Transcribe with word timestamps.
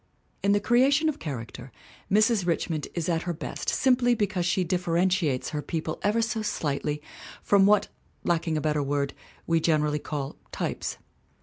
In 0.41 0.51
the 0.51 0.59
creation 0.59 1.09
of 1.09 1.19
character 1.19 1.71
Mrs. 2.11 2.47
Richmond 2.47 2.87
is 2.95 3.07
at 3.07 3.21
her 3.21 3.33
best 3.35 3.69
simply 3.69 4.15
because 4.15 4.47
she 4.47 4.63
differentiates 4.63 5.49
her 5.49 5.61
people 5.61 5.99
ever 6.01 6.23
so 6.23 6.41
slightly 6.41 7.03
from 7.43 7.67
what, 7.67 7.87
lacking 8.23 8.57
a 8.57 8.61
better 8.61 8.81
word, 8.81 9.13
we 9.45 9.59
generally 9.59 9.99
call 9.99 10.37
types. 10.51 10.97